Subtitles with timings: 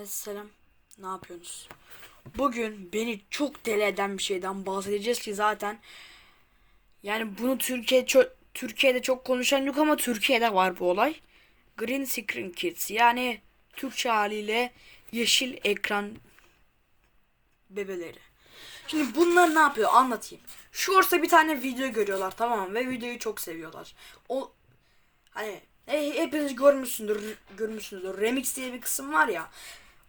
[0.00, 0.46] Esselam.
[0.98, 1.68] Ne yapıyorsunuz?
[2.38, 5.78] Bugün beni çok deli eden bir şeyden bahsedeceğiz ki zaten
[7.02, 11.20] yani bunu Türkiye ço- Türkiye'de çok konuşan yok ama Türkiye'de var bu olay.
[11.76, 13.40] Green Screen Kids yani
[13.72, 14.72] Türkçe haliyle
[15.12, 16.10] yeşil ekran
[17.70, 18.18] bebeleri.
[18.86, 20.44] Şimdi bunlar ne yapıyor anlatayım.
[20.72, 22.74] Shorts'ta bir tane video görüyorlar tamam mı?
[22.74, 23.94] Ve videoyu çok seviyorlar.
[24.28, 24.52] O
[25.30, 28.20] hani he- hepiniz görmüşsündür, görmüşsündür.
[28.20, 29.50] Remix diye bir kısım var ya.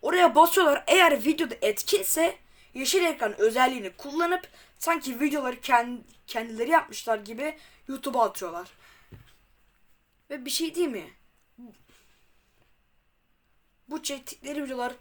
[0.01, 0.83] Oraya basıyorlar.
[0.87, 2.37] Eğer videoda etkinse
[2.73, 4.47] yeşil ekran özelliğini kullanıp
[4.77, 8.67] sanki videoları kend- kendileri yapmışlar gibi YouTube'a atıyorlar.
[10.29, 11.09] Ve bir şey değil mi?
[13.89, 14.93] Bu çektikleri videolar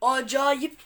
[0.00, 0.76] acayip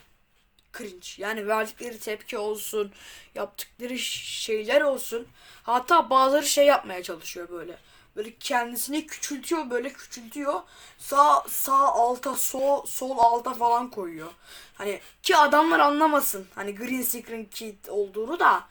[0.78, 1.06] cringe.
[1.18, 2.92] Yani verdikleri tepki olsun,
[3.34, 5.28] yaptıkları şeyler olsun.
[5.62, 7.78] Hatta bazıları şey yapmaya çalışıyor böyle.
[8.20, 10.62] Böyle kendisini küçültüyor, böyle küçültüyor.
[10.98, 14.32] Sağ sağ alta, sol sol alta falan koyuyor.
[14.74, 16.48] Hani ki adamlar anlamasın.
[16.54, 18.68] Hani green screen kit olduğunu da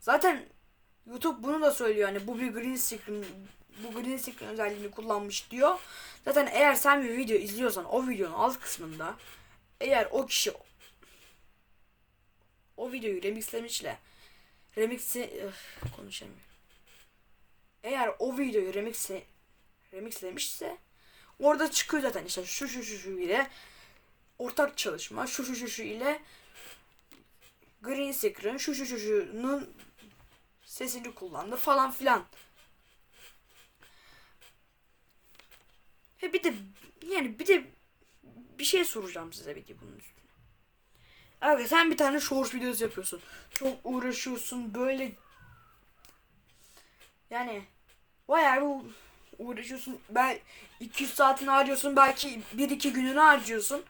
[0.00, 0.44] zaten
[1.06, 2.08] YouTube bunu da söylüyor.
[2.08, 3.24] Hani bu bir green screen
[3.84, 5.78] bu green screen özelliğini kullanmış diyor.
[6.24, 9.14] Zaten eğer sen bir video izliyorsan o videonun alt kısmında
[9.80, 10.52] eğer o kişi
[12.76, 13.98] o videoyu remixlemişle
[14.76, 16.55] remixi Öf, konuşamıyorum.
[17.86, 19.24] Eğer o videoyu remixle,
[19.92, 20.78] remixlemişse
[21.38, 23.50] orada çıkıyor zaten işte şu şu şu şu ile
[24.38, 26.22] ortak çalışma şu şu şu şu ile
[27.82, 29.74] green screen şu şu şu şunun
[30.64, 32.24] sesini kullandı falan filan.
[36.22, 36.54] Ve bir de
[37.08, 37.64] yani bir de
[38.58, 40.26] bir şey soracağım size bir de bunun üstüne.
[41.40, 43.22] Abi sen bir tane short videosu yapıyorsun.
[43.54, 45.12] Çok uğraşıyorsun böyle
[47.30, 47.64] yani
[48.28, 48.90] bayağı bir
[49.38, 49.98] uğraşıyorsun.
[50.10, 50.38] Ben
[50.80, 51.96] 200 saatini harcıyorsun.
[51.96, 53.84] Belki 1-2 gününü harcıyorsun.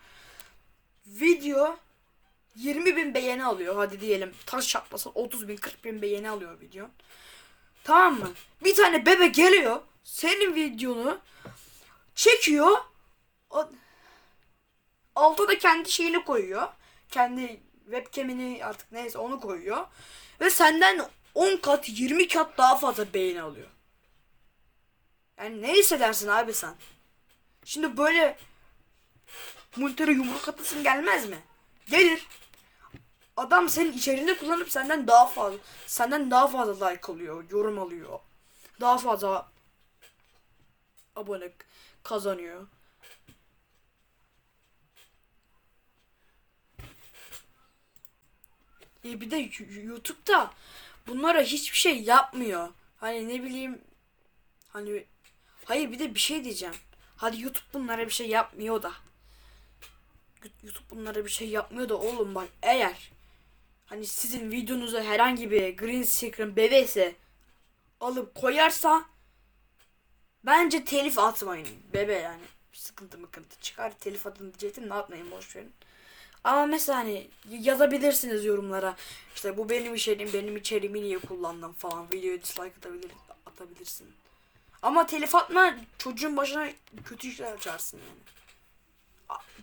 [1.07, 1.77] Video
[2.57, 3.77] 20 bin beğeni alıyor.
[3.77, 6.89] Hadi diyelim taş çatlasın 30 bin 40 bin beğeni alıyor video.
[7.85, 8.33] Tamam mı?
[8.65, 9.81] Bir tane bebe geliyor.
[10.05, 11.19] Senin videonu
[12.15, 12.79] çekiyor.
[13.51, 13.71] O,
[15.17, 16.69] altta da kendi şeyini koyuyor.
[17.11, 19.87] Kendi webcam'ini artık neyse onu koyuyor.
[20.41, 21.01] Ve senden
[21.35, 23.69] 10 kat 20 kat daha fazla beğeni alıyor.
[25.47, 26.75] Yani ne hissedersin abi sen?
[27.65, 28.39] Şimdi böyle
[29.77, 31.39] monitöre yumruk atasın gelmez mi?
[31.91, 32.27] Gelir.
[33.37, 38.19] Adam senin içeriğini kullanıp senden daha fazla senden daha fazla like alıyor, yorum alıyor.
[38.81, 39.49] Daha fazla
[41.17, 41.53] abone
[42.03, 42.67] kazanıyor.
[49.05, 50.51] E bir de YouTube'da
[51.07, 52.69] bunlara hiçbir şey yapmıyor.
[52.97, 53.81] Hani ne bileyim
[54.69, 55.07] hani
[55.67, 56.75] hayır bir de bir şey diyeceğim.
[57.17, 58.93] Hadi YouTube bunlara bir şey yapmıyor da.
[60.63, 63.11] YouTube bunlara bir şey yapmıyor da oğlum bak eğer
[63.87, 67.15] hani sizin videonuza herhangi bir green screen bebeyse
[68.01, 69.05] alıp koyarsa
[70.45, 75.73] bence telif atmayın bebe yani sıkıntı mıkıntı çıkar telif atın diyecektim ne atmayın boş verin.
[76.45, 78.97] Ama mesela hani yazabilirsiniz yorumlara.
[79.35, 82.13] İşte bu benim içeriğim, benim içeriğimi niye kullandın falan.
[82.13, 83.11] Videoya dislike atabilir,
[83.47, 84.09] atabilirsin.
[84.83, 86.69] Ama telif atma çocuğun başına
[87.05, 88.27] kötü işler açarsın yani.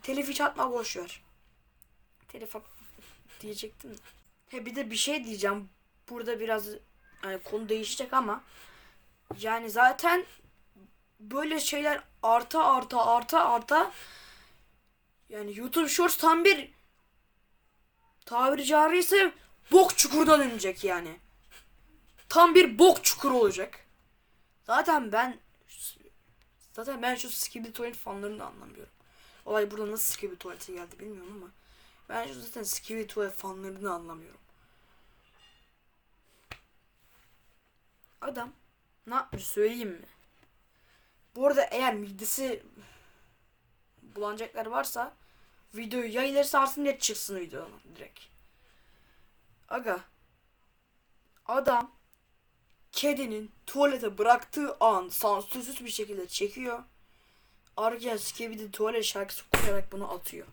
[0.04, 1.22] Telif hiç atma boş ver.
[2.28, 2.64] Telif at
[3.42, 3.96] diyecektim.
[4.50, 5.70] He bir de bir şey diyeceğim.
[6.10, 6.68] Burada biraz
[7.22, 8.44] hani konu değişecek ama
[9.40, 10.26] yani zaten
[11.20, 13.92] böyle şeyler arta arta arta arta
[15.30, 16.72] yani YouTube Shorts tam bir
[18.26, 19.32] tabiri caizse
[19.72, 21.20] bok çukurdan dönecek yani.
[22.30, 23.83] Tam bir bok çukuru olacak.
[24.64, 25.40] Zaten ben
[26.74, 28.94] zaten ben şu Skibidi Tuvalet fanlarını da anlamıyorum.
[29.46, 31.52] Olay burada nasıl Skibidi Tuvalet'e geldi bilmiyorum ama
[32.10, 34.40] ben şu zaten Skibidi Tuvalet fanlarını anlamıyorum.
[38.22, 38.54] Adam
[39.08, 40.06] ne yapmış söyleyeyim mi?
[41.36, 42.64] Bu arada eğer midesi
[44.02, 45.16] bulanacaklar varsa
[45.76, 48.20] videoyu ya ileri sarsın ya çıksın videodan direkt.
[49.70, 50.00] Aga
[51.46, 51.92] adam
[52.94, 56.84] kedinin tuvalete bıraktığı an sansürsüz bir şekilde çekiyor.
[57.78, 60.48] Arkaya Skibidi tuvalet şarkısı koyarak bunu atıyor.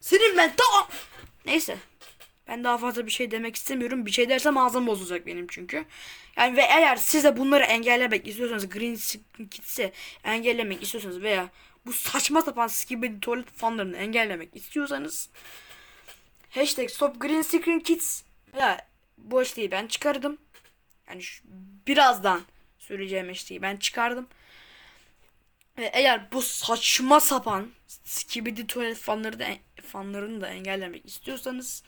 [0.00, 0.88] Senin ben tamam.
[1.46, 1.78] Neyse.
[2.48, 4.06] Ben daha fazla bir şey demek istemiyorum.
[4.06, 5.84] Bir şey dersem ağzım bozulacak benim çünkü.
[6.36, 8.96] Yani ve eğer siz de bunları engellemek istiyorsanız Green
[9.50, 9.92] Kids'i
[10.24, 11.48] engellemek istiyorsanız veya
[11.86, 15.30] bu saçma sapan Skibidi tuvalet fanlarını engellemek istiyorsanız
[16.50, 18.22] hashtag stop green screen kids
[18.58, 18.93] ya
[19.24, 20.38] bu eşliği ben çıkardım.
[21.08, 21.44] Yani şu,
[21.86, 22.42] birazdan
[22.78, 24.28] süreceğim eşliği ben çıkardım.
[25.78, 29.46] Ve eğer bu saçma sapan Skibidi Tuvalet fanları da,
[29.82, 31.82] fanlarını da engellemek istiyorsanız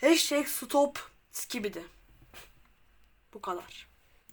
[0.00, 1.84] hashtag stop Skibidi.
[3.34, 3.89] Bu kadar.